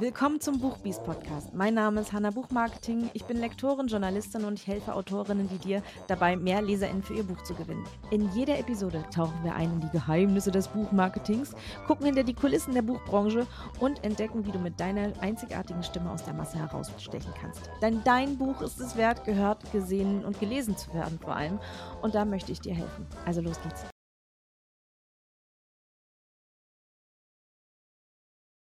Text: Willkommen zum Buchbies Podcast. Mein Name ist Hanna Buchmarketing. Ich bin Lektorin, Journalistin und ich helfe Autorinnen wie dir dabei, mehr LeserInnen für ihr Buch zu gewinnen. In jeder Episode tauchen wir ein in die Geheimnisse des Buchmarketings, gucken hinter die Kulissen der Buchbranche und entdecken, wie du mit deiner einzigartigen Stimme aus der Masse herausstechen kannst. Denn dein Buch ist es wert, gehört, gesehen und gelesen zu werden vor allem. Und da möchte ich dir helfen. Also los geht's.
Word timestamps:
Willkommen 0.00 0.40
zum 0.40 0.60
Buchbies 0.60 1.00
Podcast. 1.00 1.54
Mein 1.54 1.74
Name 1.74 2.02
ist 2.02 2.12
Hanna 2.12 2.30
Buchmarketing. 2.30 3.10
Ich 3.14 3.24
bin 3.24 3.38
Lektorin, 3.38 3.88
Journalistin 3.88 4.44
und 4.44 4.56
ich 4.56 4.68
helfe 4.68 4.94
Autorinnen 4.94 5.50
wie 5.50 5.58
dir 5.58 5.82
dabei, 6.06 6.36
mehr 6.36 6.62
LeserInnen 6.62 7.02
für 7.02 7.14
ihr 7.14 7.24
Buch 7.24 7.42
zu 7.42 7.52
gewinnen. 7.54 7.84
In 8.12 8.30
jeder 8.32 8.60
Episode 8.60 9.04
tauchen 9.12 9.42
wir 9.42 9.56
ein 9.56 9.72
in 9.72 9.80
die 9.80 9.90
Geheimnisse 9.90 10.52
des 10.52 10.68
Buchmarketings, 10.68 11.52
gucken 11.88 12.06
hinter 12.06 12.22
die 12.22 12.34
Kulissen 12.34 12.74
der 12.74 12.82
Buchbranche 12.82 13.44
und 13.80 14.04
entdecken, 14.04 14.46
wie 14.46 14.52
du 14.52 14.60
mit 14.60 14.78
deiner 14.78 15.12
einzigartigen 15.20 15.82
Stimme 15.82 16.12
aus 16.12 16.22
der 16.22 16.34
Masse 16.34 16.58
herausstechen 16.58 17.34
kannst. 17.40 17.68
Denn 17.82 18.00
dein 18.04 18.38
Buch 18.38 18.60
ist 18.62 18.78
es 18.78 18.96
wert, 18.96 19.24
gehört, 19.24 19.72
gesehen 19.72 20.24
und 20.24 20.38
gelesen 20.38 20.76
zu 20.76 20.94
werden 20.94 21.18
vor 21.18 21.34
allem. 21.34 21.58
Und 22.02 22.14
da 22.14 22.24
möchte 22.24 22.52
ich 22.52 22.60
dir 22.60 22.74
helfen. 22.74 23.04
Also 23.26 23.40
los 23.40 23.60
geht's. 23.64 23.84